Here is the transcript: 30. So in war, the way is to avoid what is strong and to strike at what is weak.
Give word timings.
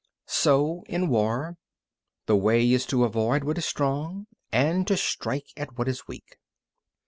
30. 0.25 0.25
So 0.33 0.83
in 0.87 1.09
war, 1.09 1.57
the 2.25 2.35
way 2.35 2.71
is 2.73 2.87
to 2.87 3.03
avoid 3.03 3.43
what 3.43 3.59
is 3.59 3.67
strong 3.67 4.25
and 4.51 4.87
to 4.87 4.97
strike 4.97 5.51
at 5.55 5.77
what 5.77 5.87
is 5.87 6.07
weak. 6.07 6.37